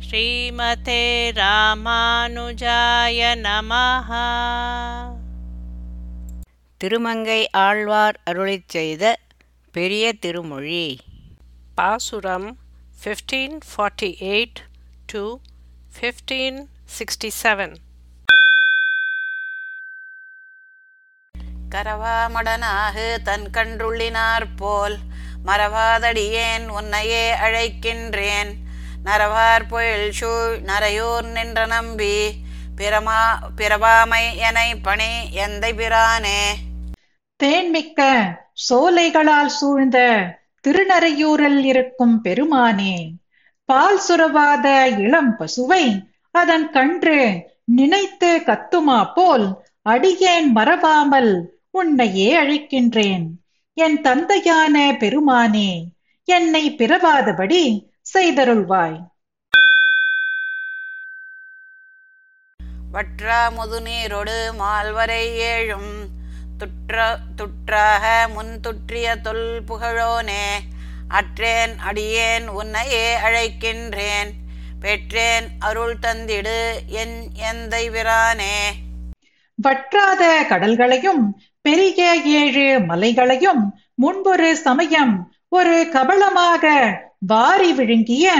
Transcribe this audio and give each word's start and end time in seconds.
ஸ்ரீமதே 0.00 1.32
ராமானுஜாய 1.32 3.36
நமஹ. 3.36 4.12
திருமங்கை 6.76 7.50
ஆழ்வார் 7.50 8.20
அருளிச் 8.30 8.66
செய்த 8.66 9.18
பெரிய 9.72 10.12
திருமொழி. 10.12 11.00
பாசுரம் 11.74 12.58
1548 13.04 14.52
to 15.06 15.40
1567 16.00 17.78
கரவாமடனாகு 21.70 23.22
தன் 23.22 23.48
கன்றுள்ளினார் 23.52 24.46
போல் 24.56 24.98
மறவாதடியேன் 25.46 26.68
உன்னையே 26.68 27.32
அழைக்கின்றேன். 27.32 28.65
நரவார் 29.06 29.64
புயல் 29.68 30.10
சூழ் 30.10 30.54
நரையூர் 30.64 31.26
நின்ற 31.32 31.66
நம்பி 31.66 32.14
பிரமா 32.76 33.20
பிரபாமை 33.56 34.24
எனை 34.48 34.70
பணி 34.82 35.10
எந்தை 35.44 35.70
பிரானே? 35.74 36.40
தேன்மிக்க 37.40 38.00
சோலைகளால் 38.68 39.52
சூழ்ந்த 39.58 39.98
திருநறையூரில் 40.64 41.62
இருக்கும் 41.64 42.16
பெருமானே 42.24 42.96
பால் 43.64 44.00
சுரவாத 44.08 44.66
இளம் 44.98 45.32
பசுவை 45.38 45.84
அதன் 46.30 46.70
கன்று 46.70 47.20
நினைத்து 47.64 48.42
கத்துமா 48.46 49.00
போல் 49.14 49.46
அடியேன் 49.82 50.48
மறவாமல் 50.50 51.32
உன்னையே 51.70 52.30
அழைக்கின்றேன். 52.42 53.26
என் 53.76 54.00
தந்தையான 54.00 54.76
பெருமானே 54.98 55.70
என்னை 56.24 56.64
பிறவாதபடி 56.70 57.64
செய்தருள்வாய். 58.14 59.06
வற்றா 62.92 63.50
முதுநீரொடு 63.50 64.52
மால்வரை 64.58 65.38
ஏழும். 65.38 66.06
துற்ற 66.58 67.18
துற்றாக 67.36 68.28
முன் 68.28 68.60
துற்றிய 68.60 69.16
தொல் 69.16 69.64
புகழோனே. 69.68 70.48
அற்றேன் 71.08 71.78
அடியேன் 71.78 72.48
உன்னையே 72.48 73.16
அழைக்கின்றேன். 73.16 74.32
பெற்றேன் 74.80 75.48
அருள் 75.58 75.96
தந்திடு 75.98 76.86
என் 76.86 77.28
எந்தை 77.34 77.90
பிரானே 77.90 78.72
வற்றாத 79.54 80.44
கடல்களையும் 80.48 81.40
பெரிய 81.60 82.16
ஏழு 82.24 82.80
மலைகளையும் 82.80 83.80
முன்பொரு 83.94 84.52
சமயம் 84.52 85.32
ஒரு 85.48 85.88
கபளமாக 85.92 87.04
வாரி 87.18 87.72
விழுங்கிய 87.72 88.32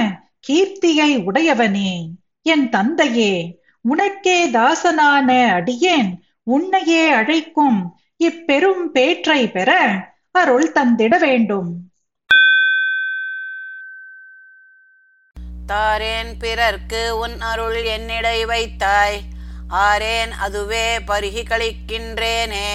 கீர்த்தியை 0.48 1.24
உடையவனே 1.24 2.08
என் 2.42 2.68
தந்தையே 2.68 3.60
உனக்கே 3.80 4.50
தாசனான 4.50 5.52
அடியேன் 5.52 6.24
உன்னையே 6.42 7.08
அழைக்கும் 7.08 7.96
இப்பெரும் 8.16 8.90
பேற்றை 8.92 9.50
பெற 9.50 9.88
அருள் 10.30 10.72
தந்திட 10.72 11.18
வேண்டும். 11.18 11.90
தாரேன் 15.72 16.32
பிறர்க்கு 16.38 17.18
உன் 17.18 17.40
அருள் 17.40 17.82
என்னிடை 17.82 18.46
வைத்தாய் 18.46 19.20
ஆரேன் 19.68 20.30
அதுவே 20.30 20.98
பருகி 20.98 21.44
கழிக்கின்றேனே. 21.44 22.70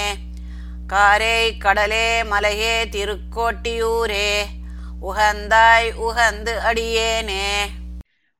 காரே 0.87 1.57
கடலே 1.57 2.23
மலையே 2.23 2.83
திருக்கோட்டியூரே 2.83 4.43
உகந்தாய் 5.01 5.89
உகந்து 6.07 6.53
அடியேனே. 6.69 7.45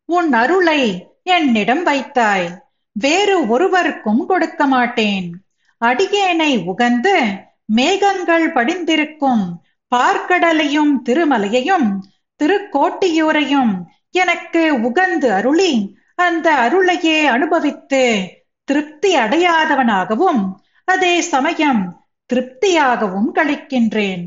உன் 0.06 0.34
அருளை 0.34 0.81
என்னிடம் 1.23 1.84
வைத்தாய் 1.84 2.64
வேறு 2.92 3.48
ஒருவருக்கும் 3.48 4.26
கொடுக்க 4.26 4.66
மாட்டேன். 4.66 5.28
அடியேனை 5.86 6.52
உகந்து 6.68 7.16
மேகங்கள் 7.66 8.52
படிந்திருக்கும் 8.52 9.63
பார்க்கடலையும் 9.96 10.94
திருமலையையும் 11.09 11.90
திருக்கோட்டியூரையும் 12.44 13.74
எனக்கு 14.12 14.64
உகந்து 14.78 15.25
அருளி 15.25 15.97
அந்த 16.16 16.53
அருளையே 16.56 17.25
அனுபவித்து 17.25 18.03
திருப்தி 18.64 19.16
அடையாதவனாகவும் 19.16 20.44
அதே 20.84 21.22
சமயம் 21.22 22.03
திருப்தியாகவும் 22.34 23.30
கழிக்கின்றேன். 23.35 24.25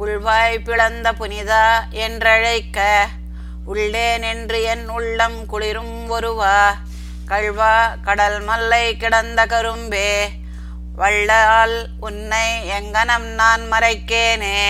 புல்வாய் 0.00 0.64
பிளந்த 0.64 1.12
புனிதா 1.12 1.64
என்றழைக்க 1.90 2.80
உள்ளே 3.64 4.18
நின்று 4.18 4.62
என் 4.62 4.88
உள்ளம் 4.88 5.46
குளிரும் 5.46 6.10
ஒருவா 6.10 6.68
கழ்வா 7.28 8.00
கடல் 8.02 8.40
மல்லை 8.40 8.96
கிடந்த 8.96 9.46
கரும்பே 9.46 10.28
வள்ளால் 10.96 11.86
உன்னை 12.00 12.70
எங்கனம் 12.80 13.34
நான் 13.34 13.60
மறைக்கேனே. 13.72 14.64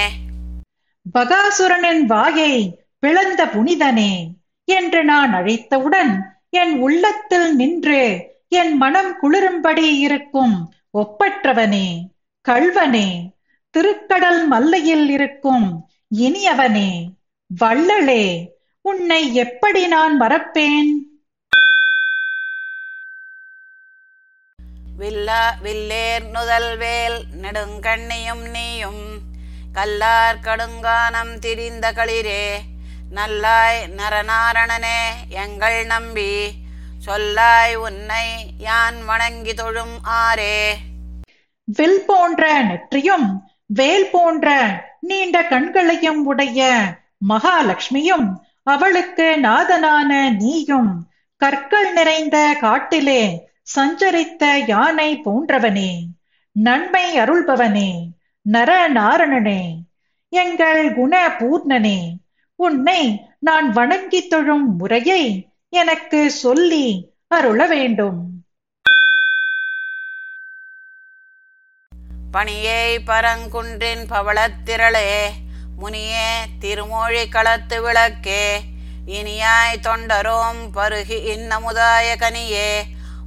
பகாசுரனின் 1.18 2.04
வாயை 2.06 2.84
பிளந்த 2.98 3.46
புனிதனே 3.46 4.30
என்று 4.64 5.04
நான் 5.04 5.34
அழைத்தவுடன் 5.34 6.20
என் 6.50 6.80
உள்ளத்தில் 6.80 7.54
நின்று 7.54 8.26
என் 8.48 8.76
மனம் 8.76 9.16
குளிரும்படி 9.22 9.98
இருக்கும் 9.98 10.74
ஒப்பற்றவனே 10.98 12.06
கள்வனே. 12.48 13.38
திருக்கடல் 13.74 14.42
மல்லையில் 14.46 15.08
இருக்கும் 15.08 15.66
இனியவனே 16.20 16.90
வள்ளலே 17.50 18.24
உன்னை 18.84 19.34
எப்படி 19.36 19.82
நான் 19.86 20.14
மறப்பேன்? 20.16 20.90
வில்லா 24.98 25.42
வில்லேர் 25.62 26.24
நுதல் 26.30 26.72
வேல் 26.76 27.18
நெடுங்கண்ணியும் 27.42 28.44
நீயும் 28.50 29.04
கல்லார் 29.72 30.40
கடுங்கானம் 30.40 31.38
திரிந்த 31.38 31.92
களிரே 31.92 32.44
நல்லாய் 33.10 33.80
நரநாரணனே 33.92 34.98
எங்கள் 35.36 35.86
நம்பி 35.86 36.32
சொல்லாய் 37.06 37.74
உன்னை 37.80 38.26
யான் 38.58 38.98
வணங்கி 39.04 39.54
தொழும் 39.54 39.96
ஆரே 40.18 40.56
வில் 41.68 42.04
போன்ற 42.06 42.44
நெற்றியும் 42.62 43.28
வேல் 43.72 44.10
போன்ற 44.12 44.48
நீண்ட 45.00 45.46
கண்களையும் 45.46 46.24
உடைய 46.24 46.80
மகாலட்சுமியும் 47.28 48.32
அவளுக்கு 48.62 49.36
நாதனான 49.40 50.30
நீயும் 50.30 51.08
கற்கள் 51.36 51.92
நிறைந்த 51.92 52.56
காட்டிலே 52.60 53.52
சஞ்சரித்த 53.76 54.68
யானை 54.68 55.20
போன்றவனே. 55.24 56.02
நன்மை 56.52 57.18
அருள்பவனே 57.18 58.06
நர 58.42 58.88
நாரணனே 58.88 59.74
எங்கள் 60.28 60.94
குண 60.94 61.36
பூர்ணனே 61.38 62.12
உன்னை 62.56 63.26
நான் 63.38 63.72
வணங்கித் 63.72 64.30
தொழும் 64.30 64.76
முறையை 64.76 65.48
எனக்கு 65.68 66.30
சொல்லி 66.30 67.10
அருள 67.28 67.66
வேண்டும் 67.66 68.29
பணியை 72.30 72.80
பரங்குன்றின் 73.06 74.04
பவளத்திரளே 74.10 75.08
முனியே 75.78 76.28
திருமொழி 76.58 77.22
களத்து 77.28 77.76
விளக்கே 77.80 78.44
இனியாய் 79.10 79.82
தொண்டரோம் 79.82 80.60
பருகி 80.74 81.18
இன்னமுதாய 81.32 82.08
கனியே 82.16 82.70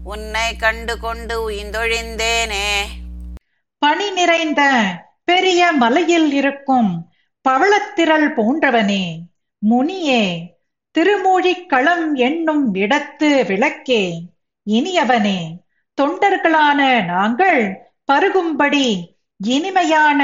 உன்னை 0.04 0.48
கண்டு 0.56 0.94
கொண்டு 0.98 1.36
உயிந்தொழிந்தேனே 1.48 2.68
பனி 3.82 4.08
நிறைந்த 4.12 4.62
பெரிய 5.24 5.72
மலையில் 5.74 6.32
இருக்கும் 6.34 6.92
பவளத்திரள் 7.46 8.30
போன்றவனே 8.36 9.04
முனியே 9.62 10.24
திருமூழிக் 10.96 11.68
களம் 11.68 12.08
என்னும் 12.20 12.66
இடத்து 12.76 13.30
விளக்கே 13.44 14.04
இனியவனே 14.68 15.40
தொண்டர்களான 15.98 16.80
நாங்கள் 17.06 17.62
பருகும்படி 18.12 19.08
இனிமையான 19.44 20.22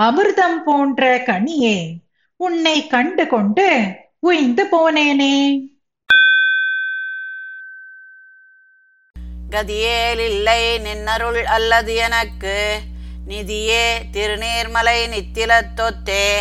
அமிர்தம் 0.00 0.62
போன்ற 0.64 1.18
கனியே 1.18 1.96
உன்னை 2.36 2.86
கண்டு 2.86 3.26
கொண்டு 3.26 3.88
உய்ந்து 4.18 4.64
போனேனே. 4.64 5.60
கதியேலில்லை 9.50 10.78
நின்னருள் 10.78 11.42
அல்லது 11.42 11.94
எனக்கு. 11.94 12.78
நிதியே 13.28 13.92
திருநீர்மலை 14.12 15.06
நித்திலத்தொத்தே 15.06 16.40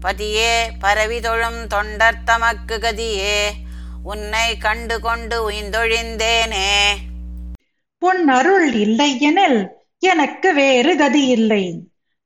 பதியே 0.00 0.70
பரவி 0.78 1.20
தொழும் 1.20 1.66
தொண்டர் 1.66 2.24
தமக்கு 2.24 2.78
கதியே. 2.78 3.50
உன்னை 4.02 4.56
கண்டு 4.56 5.00
கொண்டு 5.00 5.50
உய்ந்தொழிந்தேனே. 5.50 6.90
உன் 7.98 8.28
அருள் 8.28 8.72
இல்லை 8.72 9.20
எனில் 9.20 9.82
எனக்கு 10.04 10.48
வேறு 10.54 10.92
கதி 10.96 11.24
இல்லை 11.26 11.64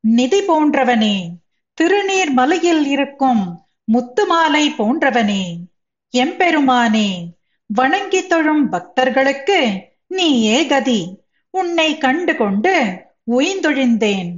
நிதி 0.04 0.40
போன்றவனே 0.48 1.16
திருநீர் 1.78 2.32
மலையில் 2.32 2.84
இருக்கும் 2.86 3.42
முத்துமாலை 3.92 4.64
போன்றவனே 4.78 5.44
எம்பெருமானே 6.14 7.10
வணங்கி 7.70 8.20
தொழும் 8.26 8.64
பக்தர்களுக்கு 8.68 9.58
நீயே 10.08 10.58
கதி. 10.66 11.00
உன்னை 11.54 11.88
கண்டு 11.98 12.32
கொண்டு 12.36 12.74
உய்ந்தொழிந்தேன். 13.30 14.30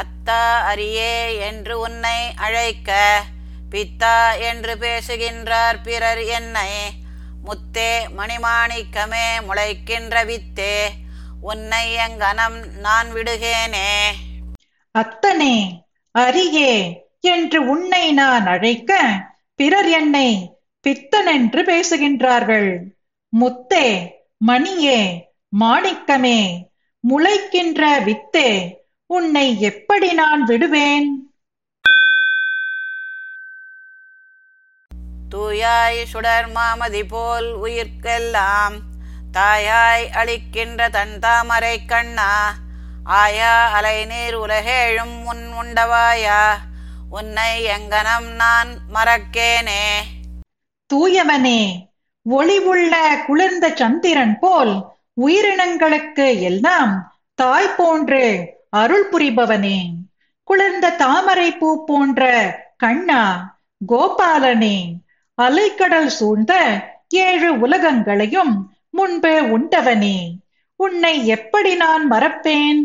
அத்தா 0.00 0.42
அரியே 0.70 1.16
என்று 1.48 1.74
உன்னை 1.78 2.18
அழைக்க 2.36 2.90
பித்தா 3.70 4.16
என்று 4.50 4.74
பேசுகின்றார் 4.78 5.80
பிறர் 5.82 6.22
என்னை. 6.38 6.70
முத்தே 7.46 7.90
மணிமாணிக்கமே 8.16 9.26
முளைக்கின்ற 9.48 10.24
வித்தே 10.24 10.86
உன்னை 11.40 11.96
எங்கனம் 11.96 12.66
நான் 12.80 13.12
விடுகேனே. 13.12 14.12
அத்தனே 14.98 15.82
அரியே 16.18 17.02
என்று 17.20 17.68
உன்னை 17.68 18.12
நான் 18.12 18.46
அழைக்க 18.46 19.10
பிறர் 19.54 19.88
என்னை 19.88 20.56
பித்தன் 20.80 21.26
என்று 21.26 21.62
பேசுகின்றார்கள். 21.62 22.78
முத்தே 23.28 24.12
மணியே 24.46 25.26
மாணிக்கமே 25.48 26.68
முளைக்கின்ற 27.08 28.02
வித்தே 28.04 28.76
உன்னை 29.06 29.60
எப்படி 29.60 30.12
நான் 30.12 30.44
விடுவேன்? 30.44 31.23
தூயாய் 35.34 36.04
சுடர் 36.04 36.48
மாமதி 36.48 37.02
போல் 37.08 37.56
உயிர்க்கெல்லாம் 37.62 38.76
தாயாய் 39.32 40.10
அளிக்கின்ற 40.10 40.88
தன் 40.88 41.18
தாமரை 41.18 41.84
கண்ணா. 41.84 42.54
ஆயா 43.04 43.68
அலைநீர் 43.68 44.38
உலகேழும் 44.38 45.24
உன் 45.24 45.54
உண்டவாயா. 45.60 46.52
உன்னை 47.10 47.66
எங்கனம் 47.66 48.26
நான் 48.34 48.78
மறக்கேனே. 48.94 49.88
தூயவனே 50.94 51.90
ஒளிவுள்ள 52.30 53.24
குளிர்ந்த 53.26 53.72
சந்திரன் 53.74 54.38
போல் 54.38 54.84
உயிரினங்களுக்கு 55.26 56.40
எல்லாம் 56.40 57.18
தாய் 57.34 57.74
போன்று 57.76 58.52
அருள் 58.70 59.08
புரிபவனே. 59.10 59.94
குளிர்ந்த 60.44 60.90
தாமரை 60.90 61.52
பூ 61.52 61.84
போன்ற 61.84 62.22
கண்ணா 62.76 63.54
கோபாலனே. 63.88 65.02
அலைக்கடல் 65.42 66.06
சூழ்ந்த 66.06 66.52
ஏழு 67.08 67.58
உலகங்களையும் 67.58 68.52
முன்பே 68.90 69.40
உண்டவனே. 69.40 70.32
உன்னை 70.76 71.26
எப்படி 71.26 71.76
நான் 71.76 72.10
மறப்பேன்? 72.12 72.80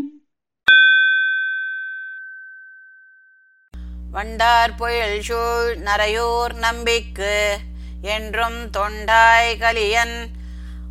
வண்டார் 4.10 4.74
புயல் 4.74 5.20
சூழ் 5.20 5.76
நரையூர் 5.84 6.54
நம்பிக்கு 6.54 7.56
என்றும் 8.02 8.70
தொண்டாய் 8.76 9.58
கலியன் 9.58 10.26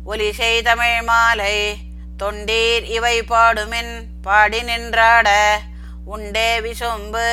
ஒலி 0.04 0.30
செய்தமிழ் 0.30 1.04
மாலை 1.04 1.76
தொண்டீர் 2.18 2.82
இவை 2.82 3.22
பாடுமின் 3.22 4.02
பாடி 4.22 4.62
நின்றாட 4.62 5.28
உண்டே 6.04 6.60
விசும்பு 6.60 7.28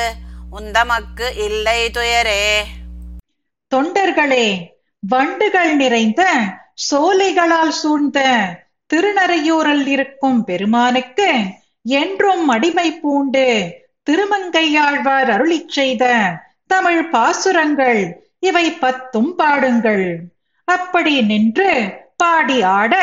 உந்தமக்கு 0.52 1.36
இல்லை 1.36 1.90
துயரே. 1.90 2.64
தொண்டர்களே 3.74 4.64
வண்டுகள் 5.00 5.74
நிறைந்த 5.74 6.30
சோலைகளால் 6.90 7.68
சூழ்ந்த 7.68 8.18
திருநறையூரில் 8.94 9.86
இருக்கும் 9.86 10.44
பெருமானுக்கு 10.44 11.32
என்றும் 11.82 12.48
அடிமை 12.48 12.92
பூண்டு 12.92 13.76
திருமங்கையாழ்வார் 14.10 15.30
அருளிச் 15.30 15.68
செய்த 15.68 16.32
தமிழ் 16.66 17.08
பாசுரங்கள் 17.08 18.26
இவை 18.40 18.70
பத்தும் 18.70 19.34
பாடுங்கள். 19.34 20.18
அப்படி 20.64 21.22
நின்று 21.22 21.92
பாடி 22.16 22.62
ஆட 22.62 22.94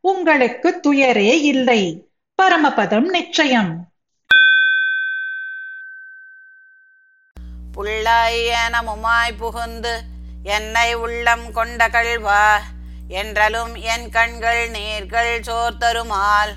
உங்களுக்கு 0.00 0.80
துயரே 0.82 1.40
இல்லை. 1.42 2.08
பரமபதம் 2.42 3.08
நிச்சயம். 3.08 3.87
புள்ளாய் 7.78 8.38
எனமுமாய் 8.60 9.32
புகுந்து 9.36 10.00
என்னை 10.42 10.94
உள்ளம் 10.94 11.52
கொண்ட 11.52 11.88
கள்வா 11.88 12.58
என்றலும் 13.08 13.74
என் 13.74 14.10
கண்கள் 14.10 14.70
நீர்கள் 14.70 15.40
சோர்த்தருமால். 15.40 16.52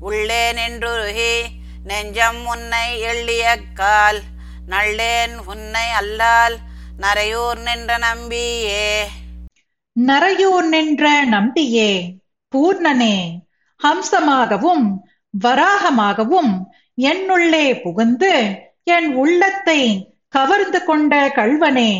உள்ளே 0.00 0.52
நின்றுருகி 0.52 1.44
நெஞ்சம் 1.84 2.46
உன்னை 2.46 3.02
எள்ளிய 3.02 3.44
கால் 3.74 4.20
நள்ளேன் 4.68 5.34
உன்னை 5.46 5.90
அல்லால் 6.00 6.56
நரையூர் 6.98 7.60
நின்ற 7.62 7.98
நம்பியே. 7.98 9.04
நரையூர் 10.06 10.68
நின்ற 10.68 11.24
நம்பியே 11.24 12.20
பூர்ணனே 12.52 13.16
ஹம்சமாகவும் 13.80 14.86
வராகமாகவும் 15.42 16.52
என்னுள்ளே 16.96 17.82
புகுந்து 17.82 18.32
என் 18.84 19.14
உள்ளத்தை 19.14 20.11
கவர்ந்து 20.32 20.84
கொண்ட 20.84 21.28
கள்வனே 21.36 21.92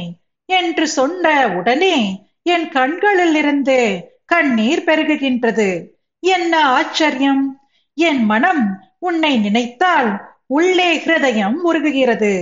என்று 0.49 0.88
சொன்ன 0.88 1.26
உடனே 1.56 1.96
என் 2.43 2.69
கண்களிலிருந்து 2.69 3.79
கண்ணீர் 4.25 4.84
பெருகுகின்றது. 4.87 5.69
என்ன 6.23 6.52
ஆச்சரியம்! 6.69 7.44
என் 7.99 8.23
மனம் 8.25 8.64
உன்னை 8.99 9.38
நினைத்தால் 9.38 10.11
உள்ளே 10.46 10.90
ஹிருதயம் 10.99 11.56
உருகுகிறது. 11.64 12.32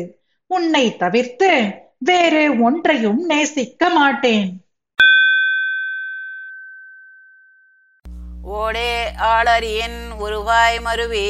உன்னை 0.51 0.85
தவிர்த்து 0.97 1.51
வேறு 1.99 2.61
ஒன்றையும் 2.61 3.21
நேசிக்க 3.27 3.89
மாட்டேன். 3.89 4.49
ஓடே 8.57 8.91
ஆளறியின் 9.31 9.99
உருவாய் 10.19 10.79
மருவி 10.81 11.27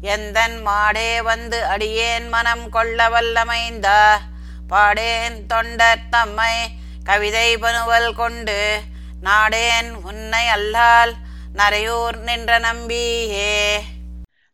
எந்தன் 0.00 0.66
மாடே 0.66 1.22
வந்து 1.22 1.64
அடியேன் 1.64 2.28
மனம் 2.28 2.70
கொள்ள 2.70 3.08
வல்லமைந்தா? 3.08 4.10
பாடேன் 4.68 5.46
தொண்டர் 5.46 6.08
தம்மை 6.10 6.54
கவிதை 7.04 7.58
பனுவல் 7.58 8.14
கொண்டு 8.14 8.78
நாடேன் 9.22 9.94
உன்னை 10.04 10.48
அல்லால் 10.48 11.14
நரையூர் 11.54 12.18
நின்ற 12.20 12.58
நம்பியே. 12.58 13.78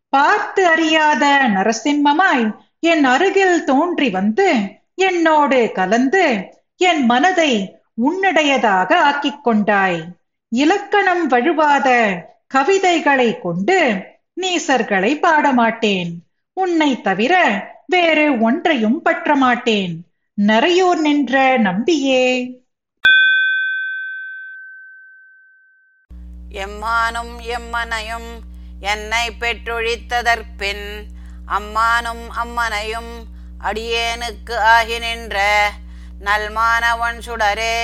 பார்த்து 0.09 0.67
அறியாத 0.67 1.39
நரசிம்மமாய் 1.55 2.57
என் 2.81 3.05
அருகில் 3.05 3.65
தோன்றி 3.65 4.11
வந்து 4.11 4.57
என்னோடு 4.95 5.71
கலந்து 5.73 6.55
என் 6.77 7.05
மனதை 7.05 7.83
உன்னுடையதாக 8.03 8.95
ஆக்கிக் 8.95 9.45
கொண்டாய். 9.45 10.05
இலக்கணம் 10.49 11.27
வழுவாத 11.27 12.17
கவிதைகளை 12.47 13.41
கொண்டு 13.41 14.13
நீசர்களை 14.43 15.19
பாடமாட்டேன். 15.21 16.11
உன்னை 16.53 17.01
தவிர 17.01 17.35
வேறு 17.87 18.41
ஒன்றையும் 18.41 19.03
பற்ற 19.03 19.37
மாட்டேன் 19.37 19.95
நின்ற 21.01 21.59
நம்பியே. 21.59 22.27
எம்மானும் 26.65 27.35
எம்மனையும் 27.57 28.31
என்னை 28.81 29.31
பெற்றொழித்ததற்பின் 29.41 30.87
அம்மானும் 31.49 32.25
அம்மனையும் 32.43 33.13
அடியேனுக்கு 33.61 34.57
ஆகி 34.75 34.99
நின்ற 34.99 35.39
நல்மானவன் 36.21 37.21
சுடரே 37.27 37.79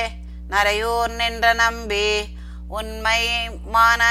நரையூர் 0.51 1.15
நின்ற 1.15 1.53
நம்பி 1.53 2.09
உண்மை 2.69 3.21
மான 3.67 4.03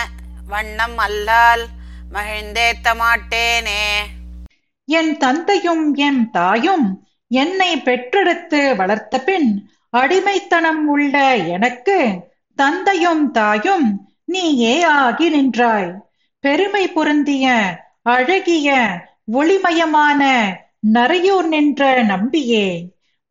வண்ணம் 0.48 0.98
அல்லால் 0.98 1.64
மகிழ்ந்தேத்த 2.10 2.94
மாட்டேனே 2.94 3.84
என் 4.88 5.18
தந்தையும் 5.18 5.96
என் 5.96 6.32
தாயும் 6.32 7.08
என்னை 7.28 7.82
பெற்றெடுத்து 7.82 8.76
வளர்த்த 8.76 9.22
பின் 9.22 9.50
அடிமைத்தனம் 9.90 10.86
உள்ள 10.86 11.36
எனக்கு 11.36 12.26
தந்தையும் 12.56 13.32
தாயும் 13.32 14.08
நீயே 14.26 14.84
ஆகி 14.84 15.30
நின்றாய். 15.30 15.92
பெருமை 16.40 16.88
பொருந்திய 16.90 17.46
அழகிய 18.02 18.70
ஒளிமயமான 19.32 20.22
நரையூர் 20.94 21.48
நின்ற 21.48 22.04
நம்பியே 22.04 22.66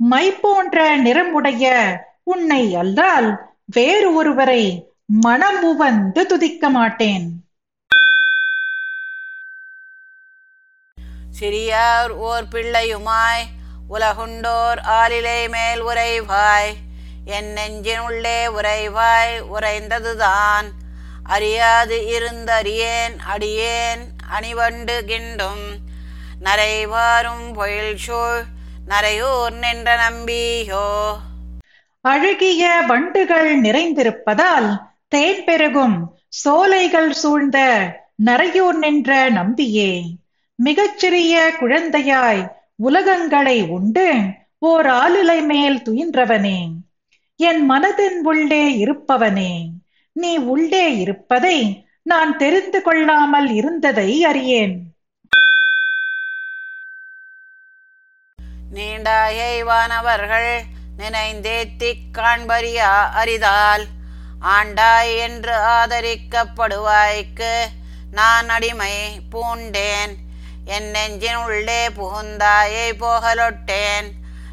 மை 0.00 0.30
போன்ற 0.32 0.96
நிறமுடைய 0.96 1.64
உன்னை 2.24 2.74
அல்லால் 2.74 3.28
வேறு 3.66 4.14
ஒருவரை 4.14 4.62
மனம் 5.06 5.62
உவந்து 5.62 6.26
துதிக்க 6.26 6.70
மாட்டேன் 6.70 7.26
சிறியார் 11.40 12.10
ஓர் 12.10 12.44
பிள்ளையுமாய் 12.52 13.46
உலகுண்டோர் 13.90 14.78
ஆலிலை 15.00 15.48
மேல் 15.48 15.82
உறைவாய். 15.84 16.74
என் 17.24 17.52
நெஞ்சின் 17.52 17.98
உள்ளே 17.98 18.46
உறைவாய் 18.46 19.42
உறைந்ததுதான். 19.58 20.66
அறியாது 21.24 21.96
இருந்தறியேன் 22.18 23.18
அடியேன் 23.26 24.02
அணிவண்டு 24.38 24.96
கிண்டும். 25.06 25.64
நரைவாரும் 26.44 27.52
பொயில் 27.52 27.96
சூழ் 27.96 28.42
நரையூர் 28.88 29.50
நின்ற 29.50 30.10
நம்பியோ. 30.10 31.16
அழகிய 32.00 32.82
வண்டுகள் 32.86 33.60
நிறைந்திருப்பதால் 33.60 34.80
தேன் 35.08 35.44
பெருகும் 35.44 36.18
சோலைகள் 36.28 37.12
சூழ்ந்த 37.12 37.58
நரையூர் 38.24 38.78
நின்ற 38.78 39.28
நம்பியே. 39.28 40.04
மிகச்சிறிய 40.62 41.56
குழந்தையாய் 41.60 42.52
உலகங்களை 42.76 43.66
உண்டு 43.66 44.16
ஓர் 44.58 44.86
ஆளிலை 44.86 45.44
மேல் 45.44 45.82
துயின்றவனே. 45.82 46.70
என் 47.36 47.70
மனதின் 47.70 48.22
உள்ளே 48.22 48.84
இருப்பவனே 48.84 49.68
நீ 50.12 50.36
உள்ளே 50.36 50.96
இருப்பதை 50.96 51.86
நான் 52.02 52.36
தெரிந்து 52.36 52.82
கொள்ளாமல் 52.82 53.50
இருந்ததை 53.50 54.24
அறியேன். 54.24 54.80
நீண்டாயை 58.74 59.64
வானவர்கள் 59.64 60.62
நினைந்தேத்திக் 60.98 62.02
காண்பறியா 62.12 63.10
அறிதால் 63.10 63.86
ஆண்டாய் 64.40 65.18
என்று 65.18 65.52
ஆதரிக்கப்படுவாய்க்கு 65.52 67.64
நான் 68.10 68.48
அடிமை 68.48 69.20
பூண்டேன். 69.32 70.14
என் 70.68 70.90
நெஞ்சின் 70.90 71.36
உள்ளே 71.36 71.88
புகுந்தாயை 71.88 72.92
போகலொட்டேன். 73.00 74.06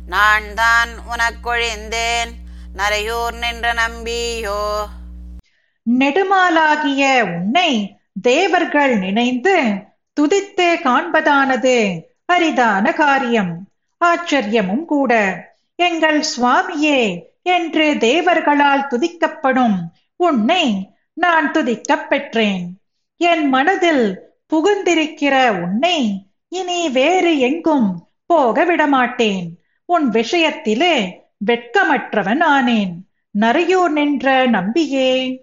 நான் 0.07 0.53
தான் 0.55 0.89
உனக்கொழிந்தேன். 1.11 2.31
நரையூர் 2.77 3.37
நின்ற 3.37 3.73
நம்பியோ? 3.73 4.85
நெடுமாலாகிய 5.99 7.23
உன்னை 7.23 7.97
தேவர்கள் 8.21 8.97
நினைந்து 8.97 9.61
துதித்து 10.13 10.75
காண்பதானது 10.83 12.01
அரிதான 12.25 12.93
காரியம். 12.93 13.69
ஆச்சரியமும் 14.05 14.85
கூட. 14.85 15.43
எங்கள் 15.75 16.25
சுவாமியே 16.37 17.21
என்று 17.41 17.93
தேவர்களால் 17.99 18.87
துதிக்கப்படும் 18.87 19.75
உன்னை 20.15 20.89
நான் 21.13 21.51
துதிக்கப் 21.51 22.07
பெற்றேன். 22.09 22.79
என் 23.17 23.49
மனதில் 23.49 24.19
புகுந்திருக்கிற 24.53 25.49
உன்னை 25.49 26.27
இனி 26.47 26.89
வேறு 26.89 27.39
எங்கும் 27.39 28.07
போக 28.25 28.65
விடமாட்டேன். 28.65 29.59
உன் 29.85 30.09
விஷயத்திலே 30.09 31.21
வெட்கமற்றவன் 31.45 32.43
ஆனேன். 32.49 32.91
நரையூர் 33.39 33.87
நின்ற 33.87 34.45
நம்பியே. 34.45 35.41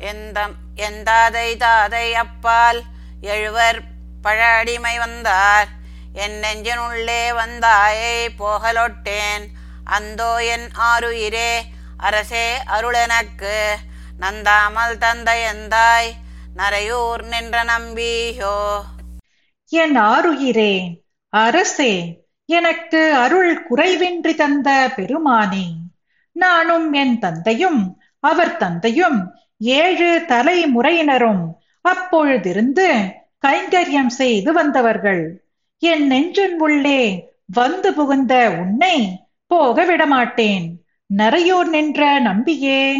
எந்தம் 0.00 0.54
எந்தாதை 0.76 1.54
தாதை 1.56 2.12
அப்பால் 2.12 2.82
எழுவர் 3.20 3.82
பழ 4.22 4.46
அடிமை 4.46 4.98
வந்தார். 4.98 5.68
என் 6.12 6.40
நெஞ்சினுள்ளே 6.40 7.34
வந்தாயை 7.34 8.28
போகலொட்டேன். 8.38 9.46
அந்தோ 9.84 10.44
என் 10.44 10.68
ஆருயிரே 10.78 11.60
அரசே 11.96 12.56
அருளெனக்கு. 12.66 13.74
நந்தாமல் 14.20 14.98
தந்த 14.98 15.52
எந்தாய் 15.52 16.10
நரையூர் 16.56 17.22
நின்ற 17.28 17.64
நம்பியோ. 17.64 18.80
என் 19.68 19.96
ஆருயிரே 19.96 21.02
அரசே 21.28 22.24
எனக்கு 22.46 23.14
அருள் 23.14 23.66
குறைவின்றி 23.70 24.34
தந்த 24.34 24.92
பெருமானே. 24.96 25.66
நானும் 26.32 26.92
என் 26.92 27.18
தந்தையும் 27.18 28.02
அவர் 28.20 28.56
தந்தையும் 28.56 29.34
ஏழு 29.58 30.24
தலைமுறையினரும் 30.28 31.42
அப்பொழுதிருந்து 31.88 32.88
கைங்கரியம் 33.46 34.06
செய்து 34.06 34.52
வந்தவர்கள். 34.52 35.44
என் 35.78 36.06
நெஞ்சின் 36.06 36.60
உள்ளே 36.60 37.32
வந்து 37.46 37.94
புகுந்த 37.94 38.50
உன்னை 38.50 39.26
போக 39.46 39.84
விடமாட்டேன் 39.84 40.84
நரையூர் 41.16 41.68
நின்ற 41.68 42.18
நம்பியே. 42.18 42.96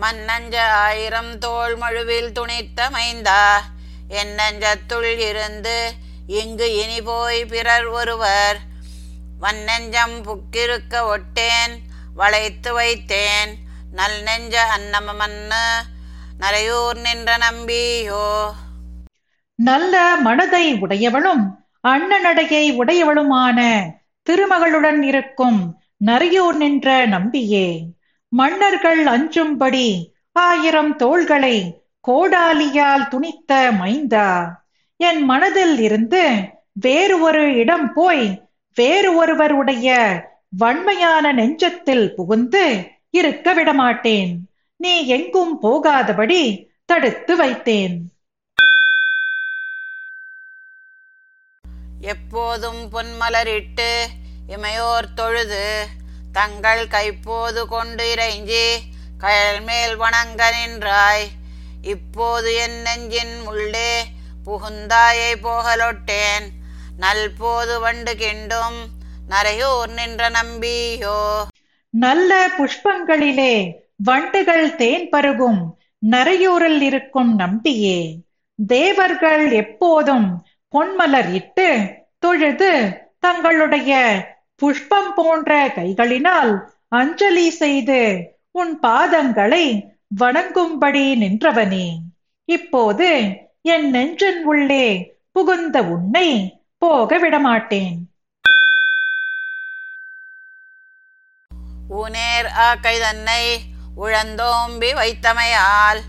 மன்னஞ்ச 0.00 0.70
ஆயிரம் 0.70 1.38
தோள் 1.38 1.76
மழுவில் 1.76 2.32
துணித்த 2.32 2.80
மைந்தா 2.80 3.56
என் 4.08 4.34
நஞ்சத்துள் 4.34 5.18
இருந்து 5.18 5.92
இங்கு 6.26 6.74
இனி 6.74 7.02
போய் 7.02 7.46
பிறர் 7.46 7.86
ஒருவர். 7.86 8.58
வன்னெஞ்சம் 9.40 10.22
புக்கிருக்க 10.22 11.00
ஒட்டேன் 11.00 11.78
வளைத்து 12.14 12.78
வைத்தேன். 12.80 13.54
நல் 13.92 14.22
நெஞ்ச 14.22 14.64
அன்னம 14.76 15.14
மன்னு 15.18 15.64
நரையூர் 16.40 17.00
நின்ற 17.00 17.36
நம்பியோ. 17.36 18.52
நல்ல 19.54 20.16
மனதை 20.16 20.74
உடையவளும் 20.74 21.44
அண்ணனடையை 21.88 22.74
உடையவளுமான 22.76 23.84
திருமகளுடன் 24.30 25.02
இருக்கும் 25.02 25.80
நரையூர் 26.06 26.56
நின்ற 26.56 27.06
நம்பியே. 27.06 27.96
மன்னர்கள் 28.30 29.04
அஞ்சும்படி 29.04 30.04
ஆயிரம் 30.32 30.96
தோள்களை 30.96 31.82
கோடாலியால் 32.08 33.08
துணித்த 33.08 33.52
மைந்தா. 33.52 34.50
என் 34.96 35.24
மனதில் 35.24 35.78
இருந்து 35.78 36.30
வேறு 36.72 37.20
ஒரு 37.20 37.54
இடம் 37.54 37.92
போய் 37.92 38.48
வேறு 38.74 39.14
ஒருவருடைய 39.14 39.88
வன்மையான 40.48 41.32
நெஞ்சத்தில் 41.32 42.08
புகுந்து 42.08 42.90
இருக்க 43.10 43.52
விடமாட்டேன். 43.52 44.48
நீ 44.76 45.06
எங்கும் 45.06 45.60
போகாதபடி 45.62 46.70
தடுத்து 46.84 47.44
வைத்தேன். 47.44 47.96
எப்போதும் 52.00 52.88
பொன்மலரிட்டு 52.92 54.04
இமையோர் 54.48 55.14
தொழுது 55.14 55.86
தங்கள் 56.32 56.86
கைப்போது 56.86 57.66
கொண்டு 57.66 58.14
இறைஞ்சி 58.14 58.76
கயல் 59.20 59.62
மேல் 59.66 59.96
வணங்க 59.96 60.52
நின்றாய். 60.52 61.26
இப்போது 61.82 62.54
என் 62.54 62.82
நெஞ்சின் 62.82 63.46
உள்ளே 63.46 64.04
புகுந்தாயை 64.44 65.34
போகலொட்டேன். 65.42 66.46
நல்போது 66.96 67.80
வண்டு 67.80 68.12
கிண்டும் 68.14 68.78
நரையூர் 69.30 69.88
நின்ற 69.88 70.30
நம்பியோ. 70.30 71.44
நல்ல 71.90 72.48
புஷ்பங்களிலே 72.48 73.72
வண்டுகள் 73.96 74.76
தேன் 74.76 75.08
பருகும் 75.12 75.60
நரையூரில் 76.10 76.80
இருக்கும் 76.80 77.34
நம்பியே. 77.34 78.18
தேவர்கள் 78.66 79.50
எப்போதும் 79.50 80.46
பொன்மலர் 80.72 81.32
இட்டு 81.32 81.94
தொழுது 82.18 82.72
தங்களுடைய 83.20 83.92
புஷ்பம் 84.60 85.14
போன்ற 85.14 85.50
கைகளினால் 85.76 86.52
அஞ்சலி 86.88 87.50
செய்து 87.50 88.00
உன் 88.50 88.72
பாதங்களை 88.82 89.64
வணங்கும்படி 90.20 91.04
நின்றவனே. 91.22 91.88
இப்போது 92.48 93.08
என் 93.62 93.88
நெஞ்சின் 93.90 94.44
உள்ளே 94.44 94.86
புகுந்த 95.32 95.82
உன்னை 95.82 96.28
போக 96.78 97.18
விடமாட்டேன். 97.18 97.96
ஊனேர் 102.00 102.48
ஆக்கை 102.66 102.96
தன்னை 103.00 103.42
உழந்தோம்பி 103.96 104.90
வைத்தமையால் 104.94 106.00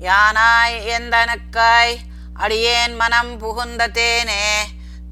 யானாய் 0.00 0.76
எந்தனுக்காய் 0.96 1.94
அடியேன் 2.34 2.96
மனம் 2.96 3.38
புகுந்த 3.38 3.88
தேனே 3.88 4.44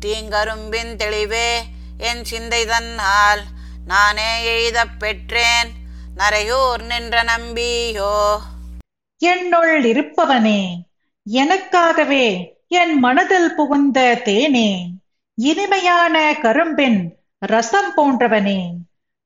தீங்கரும்பின் 0.04 0.92
தெளிவே 0.96 1.50
என் 1.98 2.24
சிந்தை 2.24 2.64
தன்னால் 2.64 3.42
நானே 3.86 4.30
எய்தப் 4.46 4.98
பெற்றேன். 4.98 5.70
நரையூர் 6.16 6.84
நின்ற 6.86 7.22
நம்பியோ. 7.22 8.36
என்னுள் 9.18 9.82
இருப்பவனே 9.82 10.74
எனக்காகவே 11.32 12.44
என் 12.68 12.98
மனதில் 12.98 13.54
புகுந்த 13.54 14.22
தேனே 14.24 14.86
இனிமையான 15.34 16.34
கரும்பின் 16.42 17.14
ரசம் 17.38 17.92
போன்றவனே 17.96 18.70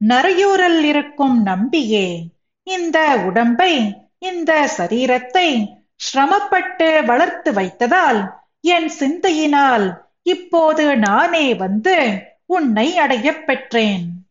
நரையூரில் 0.09 0.83
இருக்கும் 0.83 1.43
நம்பியே 1.43 2.27
இந்த 2.63 3.17
உடம்பை 3.25 3.99
இந்த 4.19 4.71
சரீரத்தை 4.79 5.75
சிரமப்பட்டு 5.97 7.05
வளர்த்து 7.05 7.53
வைத்ததால் 7.53 8.31
என் 8.61 8.91
சிந்தையினால் 8.99 9.97
இப்போது 10.23 10.97
நானே 10.97 11.55
வந்து 11.55 12.23
உன்னை 12.53 12.99
அடையப் 12.99 13.47
பெற்றேன். 13.47 14.27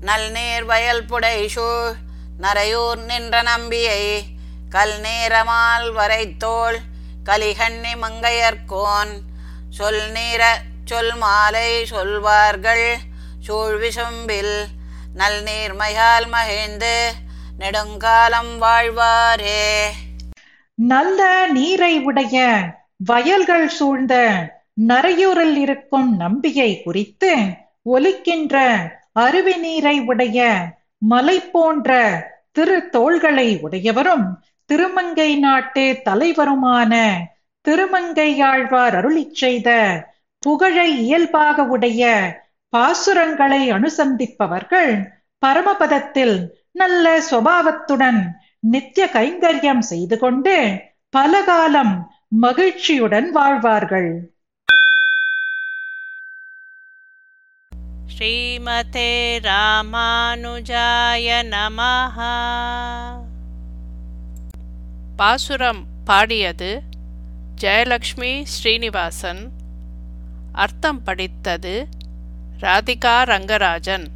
நல்நீர் 0.00 0.64
வயல் 0.64 1.04
புடைசூழ் 1.04 1.92
நரையூர் 2.40 3.04
நின்ற 3.04 3.42
நம்பியை 3.42 4.22
கல் 4.70 5.00
நேரமால் 5.00 5.92
வரைத்தோள் 5.92 6.78
கலிகண்ணி 7.24 7.94
மங்கையர்கோன் 8.02 9.12
சொல் 9.70 10.02
நீர 10.12 10.42
சொல் 10.84 11.14
மாலை 11.14 11.86
சொல்வார்கள் 11.86 12.96
சூழ் 13.40 13.82
விசும்பில் 13.82 14.66
நல் 15.14 15.42
நீர்மையால் 15.42 16.28
மகிழ்ந்து 16.28 17.12
நெடுங்காலம் 17.58 18.62
வாழ்வாரே. 18.62 19.86
நல்ல 20.74 21.46
நீரை 21.46 21.98
உடைய 21.98 22.38
வயல்கள் 23.00 23.68
சூழ்ந்த 23.68 24.14
நரையூரில் 24.88 25.56
இருக்கும் 25.56 26.08
நம்பியை 26.16 26.70
குறித்து 26.82 27.32
ஒலிக்கின்ற 27.86 28.56
அருவி 29.20 29.54
நீரை 29.56 29.96
உடைய 30.06 30.38
மலை 31.02 31.36
போன்ற 31.52 31.90
திருத்தோள்களை 32.52 33.48
உடையவரும் 33.62 34.26
திருமங்கை 34.70 35.30
நாட்டு 35.36 35.84
தலைவருமான 36.04 36.92
திருமங்கையாழ்வார் 37.64 38.94
அருளிச் 38.94 39.34
செய்த 39.34 39.68
புகழை 40.42 40.88
இயல்பாக 41.02 41.64
உடைய 41.66 42.02
பாசுரங்களை 42.72 43.62
அனுசந்திப்பவர்கள் 43.72 44.92
பரமபதத்தில் 45.42 46.36
நல்ல 46.72 47.06
சுபாவத்துடன் 47.30 48.20
நித்திய 48.66 49.06
கைங்கரியம் 49.12 49.84
செய்து 49.86 50.16
கொண்டு 50.18 50.56
பலகாலம் 51.14 51.94
மகிழ்ச்சியுடன் 52.32 53.32
வாழ்வார்கள். 53.32 54.34
ஸ்ரீமதே 58.06 59.40
ராமானுஜாய 59.40 61.42
நமஹ. 61.42 62.16
பாசுரம் 65.16 65.86
பாடியது 66.04 66.82
ஜெயலக்ஷ்மி 67.60 68.42
ஸ்ரீனிவாசன். 68.42 69.52
அர்த்தம் 70.52 71.02
படித்தது 71.02 71.88
ராதிகா 72.60 73.04
ரங்கராஜன். 73.04 74.06